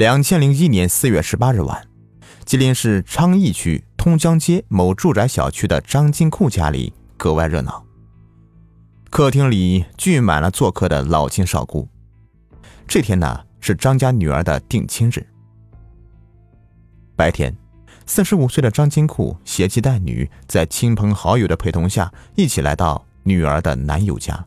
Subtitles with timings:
[0.00, 1.86] 两千零一年四月十八日晚，
[2.46, 7.84] 吉林市昌邑区通江街某住宅小区的张金库家里格外热闹。
[9.10, 11.86] 客厅里聚满了做客的老亲少姑。
[12.88, 15.26] 这天呢，是张家女儿的定亲日。
[17.14, 17.54] 白天，
[18.06, 24.42] 四十五岁的张金库携妻带女，在亲朋好友的陪同下，一起来到女儿的男友家，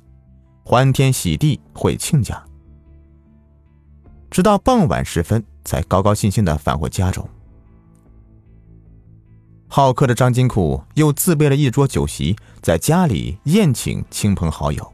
[0.65, 2.43] 欢天喜地会亲家。
[4.33, 7.29] 直到傍晚时分，才高高兴兴的返回家中。
[9.67, 14.91] 好客的张金库又自备了一桌酒席，在家里宴请亲朋好友。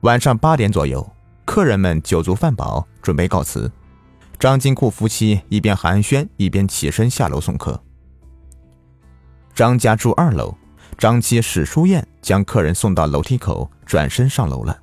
[0.00, 1.08] 晚上八点左右，
[1.44, 3.70] 客人们酒足饭饱，准备告辞。
[4.36, 7.80] 张金库夫妻一边寒暄，一边起身下楼送客。
[9.54, 10.52] 张家住二楼，
[10.98, 14.76] 张妻史淑燕将客人送到楼梯口，转身上楼了。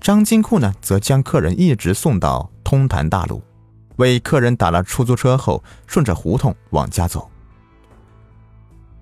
[0.00, 3.42] 张金库呢，则将客人一直送到通潭大路，
[3.96, 7.30] 为客人打了出租车后，顺着胡同往家走。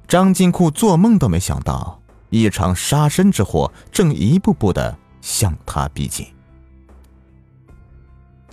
[0.06, 6.26] 张金库做梦都没想到，一场杀身之祸正一步步的向他逼近。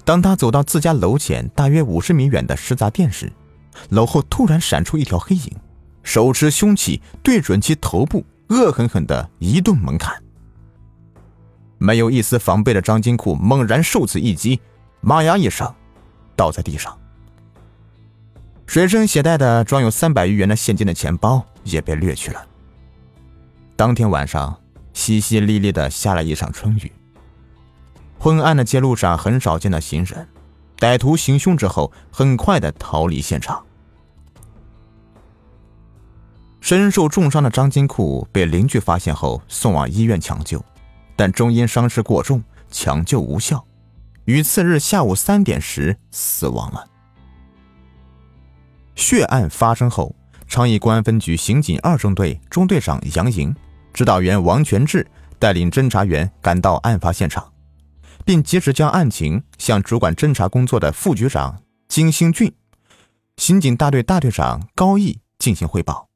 [0.03, 3.31] 当他走到自家楼前大约五十米远的食杂店时，
[3.89, 5.51] 楼后突然闪出一条黑影，
[6.01, 10.22] 手持凶器对准其头部，恶狠狠的一顿猛砍。
[11.83, 14.61] 没有一丝防备的张金库猛然受此一击，
[15.01, 15.69] 妈呀一声，
[16.33, 16.97] 倒在地上。
[18.65, 22.41] 随身携带的装有三百余元的现金的钱包也被掠去了。
[23.75, 24.57] 当天晚上，
[24.93, 26.89] 淅淅沥沥的下了一场春雨。
[28.17, 30.25] 昏暗的街路上很少见到行人，
[30.79, 33.61] 歹徒行凶之后，很快的逃离现场。
[36.61, 40.63] 身受重伤的张金库被邻居发现后送往医院抢救。
[41.15, 43.65] 但终因伤势过重，抢救无效，
[44.25, 46.89] 于次日下午三点时死亡了。
[48.95, 50.15] 血案发生后，
[50.47, 53.55] 昌邑公安分局刑警二中队中队长杨莹、
[53.93, 55.05] 指导员王全志
[55.39, 57.51] 带领侦查员赶到案发现场，
[58.23, 62.53] 并及时将案情向主管侦查工作的副局长金兴俊、
[63.37, 66.09] 刑警大队大队长高毅进行汇报。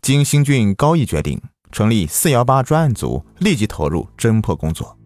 [0.00, 1.42] 金兴俊、高毅决定。
[1.70, 4.96] 成立四幺八专案组，立即投入侦破工作。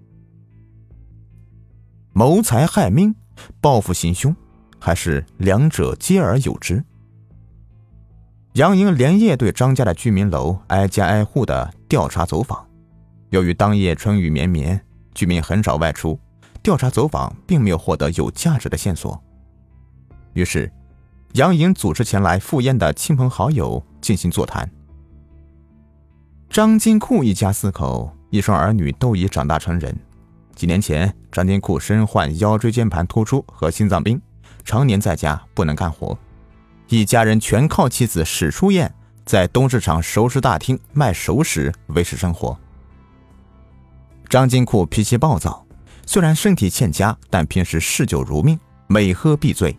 [2.12, 3.14] 谋财害命、
[3.60, 4.34] 报复行凶，
[4.78, 6.84] 还是两者皆而有之？
[8.52, 12.68] 杨莹连夜对张家的居民楼挨家挨户的调查走访。
[13.30, 14.78] 由于当夜春雨绵绵，
[15.14, 16.20] 居民很少外出，
[16.62, 19.18] 调查走访并没有获得有价值的线索。
[20.34, 20.70] 于是，
[21.32, 24.70] 杨莹组织前来赴宴的亲朋好友进行座谈。
[26.52, 29.98] 张金库一家四口，一双儿女都已长大成人。
[30.54, 34.20] 几年前，张金库身患腰椎间盘突出和心脏病，
[34.62, 36.14] 常年在家不能干活，
[36.88, 42.54] 一家人全靠妻子史淑燕在东市场熟食大厅卖熟食维持生活。
[44.28, 45.64] 张金库脾气暴躁，
[46.04, 49.74] 虽然身体欠佳，但平时嗜酒如命，每喝必醉，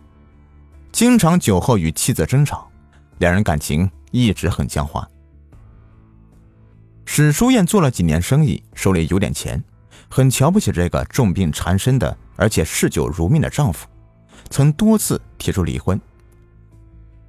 [0.90, 2.68] 经常酒后与妻子争吵，
[3.18, 5.08] 两人感情一直很僵化。
[7.16, 9.62] 史书燕做了几年生意，手里有点钱，
[10.08, 13.86] 很瞧不起这个重病缠身的而且嗜酒如命的丈夫，
[14.50, 16.00] 曾多次提出离婚。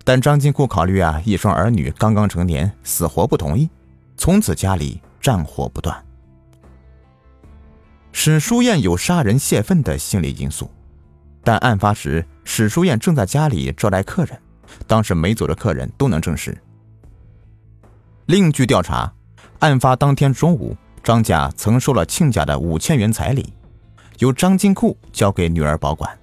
[0.04, 3.70] 但张金库考虑啊，一双儿女刚刚成年，死活不同意，
[4.18, 6.04] 从此家里战火不断。
[8.12, 10.68] 史书燕有杀人泄愤的心理因素，
[11.44, 14.42] 但案发时史书燕正在家里招待客人，
[14.88, 16.58] 当时没走的客人都能证实。
[18.26, 19.14] 另据调查。
[19.60, 23.54] 案发当天中午，张家曾收了亲家的五千元彩礼，
[24.20, 26.18] 由张金库交给女儿保管。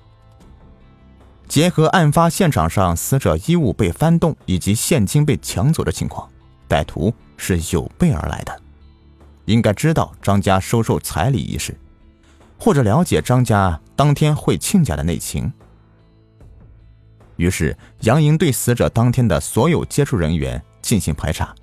[1.49, 6.29] 结合案发现场上死者衣物被翻动以及现金被抢走的情况，
[6.69, 8.63] 歹徒是有备而来的，
[9.45, 11.79] 应该知道张家收受彩礼一事，
[12.59, 15.53] 或者了解张家当天会亲家的内情。
[17.37, 21.55] 于是，杨莹对死者当天的所有接触人员进行排查。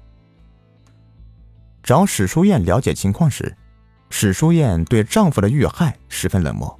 [1.81, 3.55] 找史书燕了解情况时，
[4.09, 6.79] 史书燕对丈夫的遇害十分冷漠，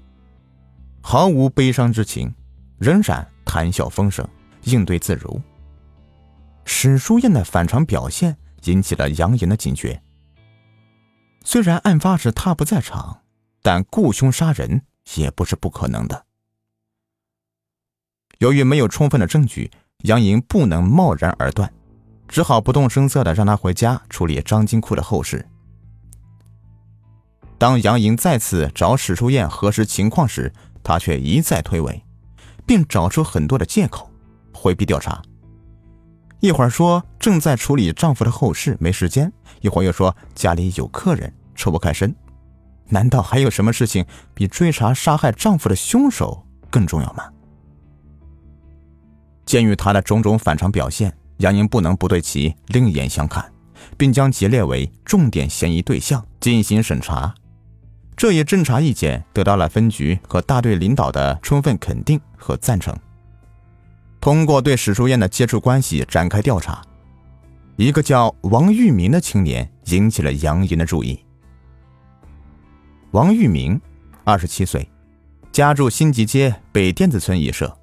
[1.01, 2.34] 毫无悲伤之情，
[2.78, 4.28] 仍然谈笑风生，
[4.63, 5.42] 应对自如。
[6.66, 10.01] 史书燕的反常表现引起了杨莹的警觉。
[11.44, 13.22] 虽然案发时他不在场，
[13.62, 14.84] 但雇凶杀人
[15.16, 16.25] 也不是不可能的。
[18.38, 19.72] 由于没有充分的证据，
[20.04, 21.74] 杨莹不能贸然而断。
[22.30, 25.46] 只好不动声色的让他回家处理张金库的后事。
[27.58, 32.00] 当杨莹再次找史书燕核实情况时，她却一再推诿，
[32.66, 34.10] 并找出很多的借口
[34.54, 35.22] 回避调查。
[36.40, 39.30] 一会儿说正在处理丈夫的后事没时间，
[39.60, 42.16] 一会儿又说家里有客人抽不开身。
[42.88, 47.26] 难道还有什么事情比追查杀害丈夫的凶手更重要吗？
[49.46, 53.52] 鉴于她的种种反常表现，杨莹不能不对其另眼相看，
[53.98, 57.34] 并将其列为重点嫌疑对象进行审查。
[58.16, 62.94] 这一侦查意见得到了分局和大队领导的充分肯定和赞成。
[64.20, 66.82] 通过对史书燕的接触关系展开调查，
[67.78, 71.18] 一个叫王玉明的青年引起了杨莹的注意。
[73.12, 73.80] 王玉明，
[74.26, 74.86] 二十七岁，
[75.54, 77.74] 家住新集街北甸子村一社，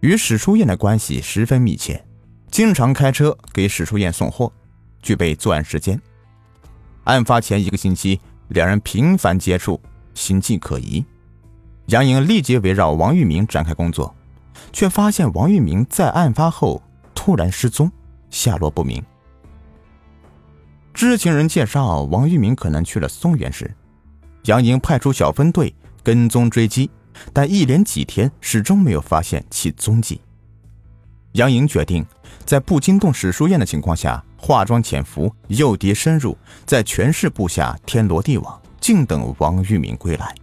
[0.00, 2.04] 与史书燕的关系十分密切，
[2.50, 4.52] 经常开车给史淑燕送货，
[5.02, 6.00] 具备作案时间。
[7.04, 9.80] 案发前一个星期，两人频繁接触，
[10.14, 11.04] 形迹可疑。
[11.86, 14.14] 杨莹立即围绕王玉明展开工作。
[14.72, 16.80] 却发现王玉明在案发后
[17.14, 17.90] 突然失踪，
[18.28, 19.02] 下落不明。
[20.92, 23.74] 知情人介绍，王玉明可能去了松原市。
[24.44, 26.90] 杨莹派出小分队跟踪追击，
[27.32, 30.20] 但一连几天始终没有发现其踪迹。
[31.32, 32.04] 杨莹决定
[32.44, 36.36] 在不惊动史书燕的情况下，化妆潜伏，诱敌深入，
[36.66, 40.34] 在全市布下天罗地网，静等王玉明归来。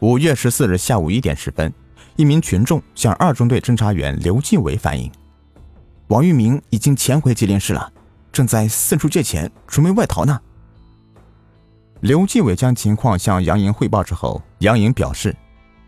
[0.00, 1.72] 五月十四日下午一点十分。
[2.16, 5.10] 一名群众向二中队侦查员刘继伟反映，
[6.08, 7.90] 王玉明已经潜回吉林市了，
[8.30, 10.38] 正在四处借钱，准备外逃呢。
[12.00, 15.34] 刘继伟将情况向杨莹汇报之后，杨莹表示，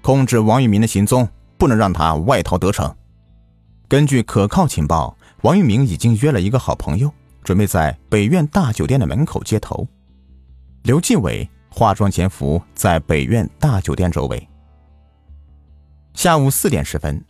[0.00, 1.28] 控制王玉明的行踪，
[1.58, 2.94] 不能让他外逃得逞。
[3.88, 7.12] 根据可靠情报，王玉明已经约了一个好朋友，
[7.42, 9.86] 准备在北苑大酒店的门口接头。
[10.82, 14.48] 刘继伟化妆潜伏在北苑大酒店周围。
[16.14, 17.24] 下午四点十分，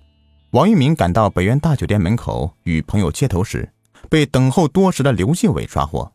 [0.51, 3.73] 王玉明赶到北苑大酒店门口与朋友接头时，
[4.09, 6.13] 被等候多时的刘继伟抓获。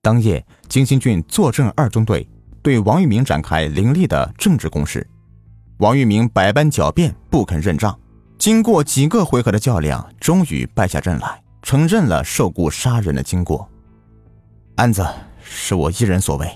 [0.00, 2.28] 当夜，金星俊坐镇二中队
[2.62, 5.08] 对王玉明展开凌厉的政治攻势，
[5.82, 7.98] 王玉明百般狡辩，不肯认账。
[8.38, 13.68] 经过几个回合的较量，终于败下阵来，承认了受雇杀人的经过。
[14.76, 15.04] 案子
[15.42, 16.48] 是我一人所为，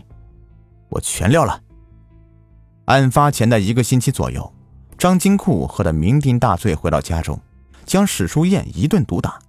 [0.89, 1.61] 我全撂了。
[2.85, 4.49] 案发前的一个星期左右，
[4.97, 7.37] 张金库喝得酩酊大醉，回到家中，
[7.85, 9.41] 将史书燕一顿毒打。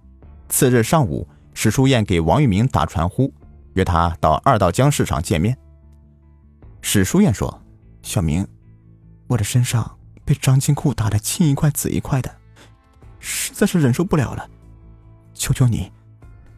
[0.48, 3.32] 次日上午，史书燕给王玉明打传呼，
[3.74, 5.56] 约他到二道江市场见面。
[6.80, 7.62] 史书燕说
[8.02, 8.44] ：“小明，
[9.28, 12.34] 我的身上被张金库打得青一块紫一块的，
[13.20, 14.48] 实在是忍受不了了，
[15.34, 15.92] 求求你，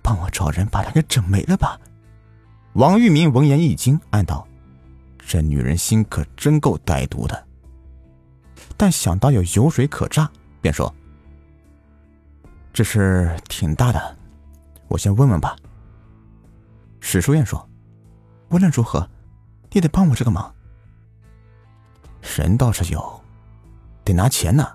[0.03, 1.79] 帮我找人把他给整没了吧。”
[2.75, 4.47] 王玉明闻言一惊，暗道。
[5.19, 7.47] 这女人心可真够歹毒的，
[8.77, 10.29] 但想到有油水可榨，
[10.61, 10.93] 便说
[12.73, 14.17] ：“这事挺大的，
[14.89, 15.57] 我先问问吧。”
[17.01, 17.69] 史书燕说
[18.51, 19.09] ：“无论如何，
[19.71, 20.53] 你得帮我这个忙。
[22.21, 23.21] 人倒是有，
[24.05, 24.69] 得拿钱呢。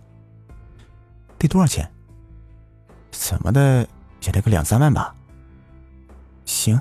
[1.38, 1.90] 得多少钱？
[3.12, 3.88] 怎么的
[4.22, 5.16] 也得个两三万吧。
[6.46, 6.80] 行，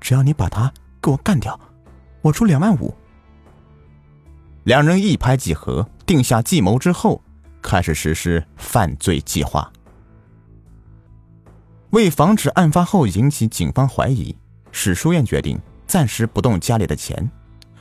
[0.00, 1.58] 只要你把他给我干掉，
[2.20, 2.94] 我出两万五。”
[4.64, 7.20] 两人一拍即合，定下计谋之后，
[7.60, 9.72] 开始实施犯罪计划。
[11.90, 14.36] 为防止案发后引起警方怀疑，
[14.70, 17.28] 史书燕决定暂时不动家里的钱，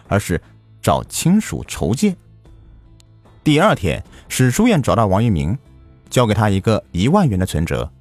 [0.08, 0.42] 而是
[0.82, 2.16] 找亲属筹借。
[3.44, 5.58] 第二天，史书燕找到王一鸣，
[6.10, 7.92] 交给他一个一万元的存折。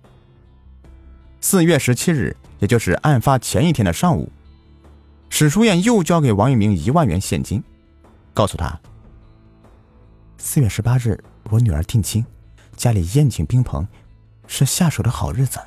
[1.40, 4.30] 四月十七日，也就是案发前一天的上午，
[5.28, 7.62] 史书燕又交给王一鸣一万元现金。
[8.34, 8.78] 告诉他，
[10.38, 12.24] 四月十八日我女儿定亲，
[12.76, 13.86] 家里宴请宾朋，
[14.46, 15.58] 是下手的好日子。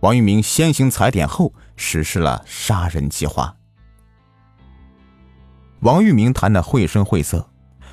[0.00, 3.56] 王玉明先行踩点后实施了杀人计划。
[5.84, 7.48] 王玉明谈得绘声绘色，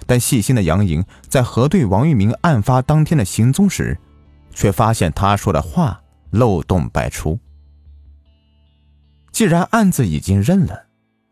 [0.06, 3.98] 但细心的杨莹在核对王玉明案发当天的行踪时，
[4.54, 7.38] 却发现他说的话漏洞百出。
[9.32, 10.88] 既然案子已经认了。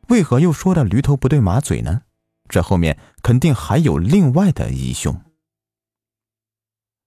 [0.09, 2.01] 为何又说的驴头不对马嘴呢？
[2.47, 5.15] 这后面肯定还有另外的疑凶。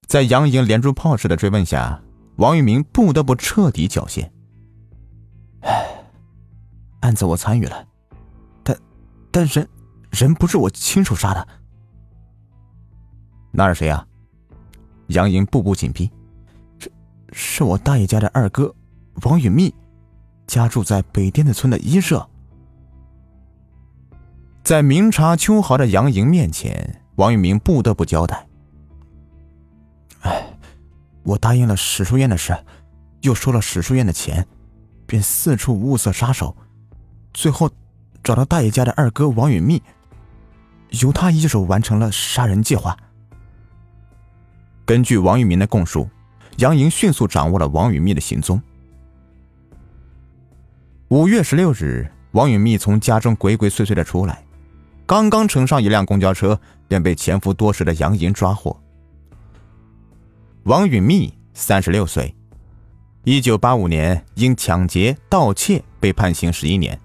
[0.06, 2.00] 在杨莹连珠炮似的追问下，
[2.36, 4.30] 王玉明不得不彻底缴械。
[5.62, 5.84] 唉，
[7.00, 7.88] 案子我参与了，
[9.32, 9.68] 但人
[10.10, 11.48] 人不是我亲手杀的。
[13.50, 14.06] 那是谁呀？
[15.08, 16.10] 杨莹步步紧逼。
[16.78, 16.92] 是
[17.32, 18.74] 是我大爷家的二哥
[19.22, 19.74] 王允密，
[20.46, 22.28] 家住在北甸子村的一社。
[24.62, 28.46] 在明察秋毫的杨莹面前，王玉明不得不交代
[30.22, 30.56] ：“哎，
[31.24, 32.56] 我答应了史书燕的事，
[33.22, 34.46] 又收了史书燕的钱，
[35.04, 36.56] 便四处物色杀手，
[37.34, 37.68] 最后
[38.22, 39.82] 找到大爷家的二哥王允密，
[40.90, 42.96] 由他一手完成了杀人计划。”
[44.84, 46.08] 根据王玉明的供述，
[46.58, 48.60] 杨莹迅速掌握了王允密的行踪。
[51.08, 54.44] 五月十六日，王允密从家中鬼鬼祟祟的出来。
[55.06, 58.78] 刚刚乘上一辆公交车，便被潜伏多时的杨莹抓获。
[60.64, 62.34] 王允密三十六岁，
[63.24, 66.98] 一九八五年因抢劫、盗窃被判刑十一年，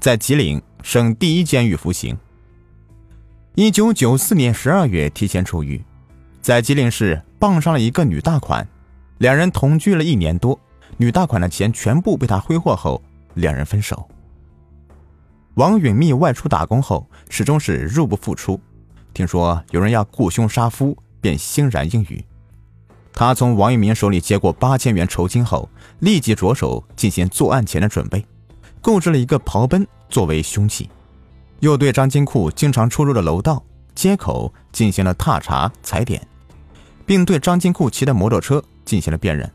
[0.00, 2.16] 在吉林省第一监狱服刑。
[3.54, 5.84] 一九九四年十二月提前出狱，
[6.40, 8.66] 在吉林市傍上了一个女大款，
[9.18, 10.58] 两人同居了一年多，
[10.96, 13.02] 女大款的钱全部被他挥霍后，
[13.34, 14.08] 两人分手。
[15.54, 18.58] 王允密外出打工后，始终是入不敷出。
[19.12, 22.24] 听说有人要雇凶杀夫，便欣然应允。
[23.12, 28.24] 他从王玉明手里接过八千元酬金后，立即着手进行作案前的准备，
[28.80, 30.88] 购置了一个刨奔作为凶器，
[31.60, 33.62] 又对张金库经常出入的楼道、
[33.94, 36.26] 街口进行了踏查踩点，
[37.04, 39.50] 并对张金库骑的摩托车进行了辨认。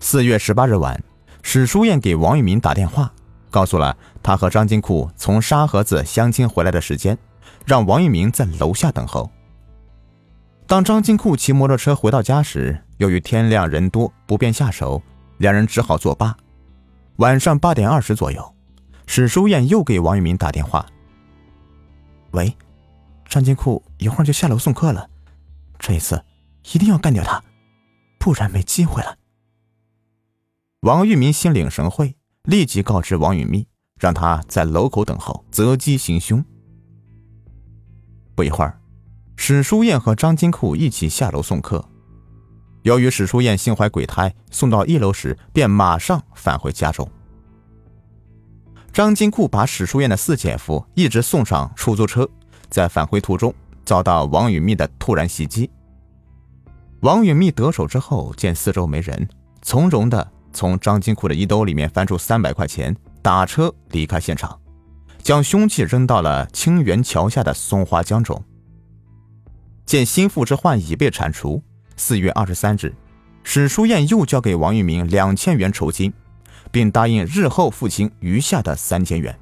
[0.00, 1.02] 四月十八日晚，
[1.42, 3.10] 史书燕给王玉明打电话。
[3.50, 7.16] 告诉了他和张金库从沙河子相亲回来的时间，
[7.64, 9.30] 让王玉明在楼下等候。
[10.66, 15.02] 当张金库骑摩托车回到家时，由于天亮人多不便下手，
[15.38, 16.36] 两人只好作罢。
[17.18, 18.54] 晚上八点二十左右，
[19.06, 20.86] 史书燕又给王玉明打电话
[22.30, 22.56] ：“喂，
[23.28, 25.10] 张金库一会儿就下楼送客了，
[25.80, 26.24] 这一次
[26.72, 27.42] 一定要干掉他，
[28.20, 29.16] 不然没机会了。”
[30.82, 32.14] 王玉明心领神会。
[32.44, 33.66] 立即告知王允密，
[33.98, 36.42] 让他在楼口等候，择机行凶。
[38.34, 38.80] 不一会儿，
[39.36, 41.86] 史书燕和张金库一起下楼送客。
[42.82, 47.08] 由于史书燕心怀鬼胎，送到一楼时便马上返回家中。
[48.92, 52.28] 张金库把史书燕的四姐夫一直送上出租车，
[52.70, 53.54] 在返回途中
[53.84, 55.70] 遭到王允密的突然袭击。
[57.00, 59.28] 王允密得手之后，见四周没人，
[59.62, 60.32] 从容的。
[60.50, 64.58] 从张金库的衣兜里面翻出三百块钱，打车离开现场，
[65.22, 68.42] 将凶器扔到了清源桥下的松花江中。
[69.84, 71.62] 见心腹之患已被铲除，
[71.98, 72.94] 四月二十三日，
[73.42, 76.12] 史书燕又交给王玉明两千元酬金，
[76.70, 79.36] 并答应日后付清余下的三千元。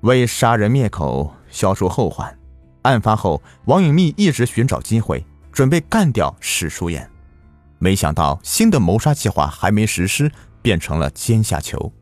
[0.00, 2.36] 为杀人灭口，消除后患，
[2.82, 7.08] 案发后，王永密一直寻找机会，准备干掉史书燕。
[7.78, 11.92] 没想到新的谋杀计划还没实施，变成了阶下囚。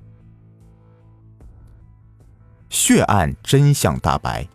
[2.70, 4.48] 血案真相大白。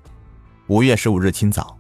[0.65, 1.76] 五月十五日清早，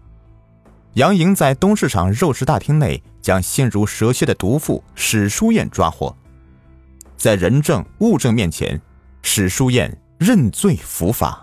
[0.93, 6.15] 杨莹在东市场肉食大厅内将心如蛇蝎的毒妇史书燕抓获，
[7.17, 8.81] 在人证物证面前，
[9.21, 11.39] 史书燕认罪伏法。